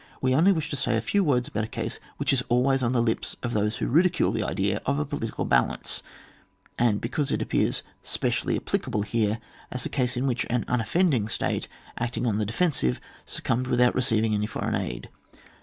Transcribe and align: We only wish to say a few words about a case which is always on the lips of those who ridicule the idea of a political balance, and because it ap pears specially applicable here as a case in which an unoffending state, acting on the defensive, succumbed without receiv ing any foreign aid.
We 0.19 0.33
only 0.33 0.51
wish 0.51 0.71
to 0.71 0.75
say 0.75 0.97
a 0.97 0.99
few 0.99 1.23
words 1.23 1.47
about 1.47 1.65
a 1.65 1.67
case 1.67 1.99
which 2.17 2.33
is 2.33 2.41
always 2.49 2.81
on 2.81 2.91
the 2.91 3.03
lips 3.03 3.35
of 3.43 3.53
those 3.53 3.75
who 3.75 3.87
ridicule 3.87 4.31
the 4.31 4.41
idea 4.41 4.81
of 4.87 4.97
a 4.97 5.05
political 5.05 5.45
balance, 5.45 6.01
and 6.75 6.99
because 6.99 7.31
it 7.31 7.39
ap 7.39 7.49
pears 7.49 7.83
specially 8.01 8.55
applicable 8.55 9.03
here 9.03 9.37
as 9.69 9.85
a 9.85 9.89
case 9.89 10.17
in 10.17 10.25
which 10.25 10.47
an 10.49 10.65
unoffending 10.67 11.27
state, 11.29 11.67
acting 11.99 12.25
on 12.25 12.39
the 12.39 12.47
defensive, 12.47 12.99
succumbed 13.27 13.67
without 13.67 13.93
receiv 13.93 14.23
ing 14.23 14.33
any 14.33 14.47
foreign 14.47 14.73
aid. 14.73 15.07